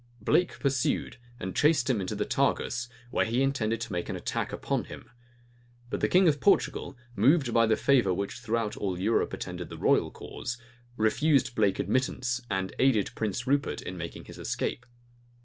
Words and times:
Blake 0.19 0.59
pursued, 0.59 1.17
and 1.39 1.55
chased 1.55 1.87
him 1.87 2.01
into 2.01 2.15
the 2.15 2.25
Tagus, 2.25 2.89
where 3.11 3.23
he 3.23 3.43
intended 3.43 3.79
to 3.81 3.91
make 3.93 4.09
an 4.09 4.15
attack 4.15 4.51
upon 4.51 4.85
him. 4.85 5.11
But 5.91 5.99
the 6.01 6.07
king 6.07 6.27
of 6.27 6.39
Portugal, 6.41 6.97
moved 7.15 7.53
by 7.53 7.67
the 7.67 7.75
favor 7.75 8.11
which 8.11 8.39
throughout 8.39 8.75
all 8.75 8.99
Europe 8.99 9.31
attended 9.31 9.69
the 9.69 9.77
royal 9.77 10.09
cause, 10.09 10.57
refused 10.97 11.53
Blake 11.53 11.77
admittance, 11.77 12.41
and 12.49 12.73
aided 12.79 13.11
Prince 13.13 13.45
Rupert 13.45 13.83
in 13.83 13.95
making 13.95 14.25
his 14.25 14.39
escape. 14.39 14.87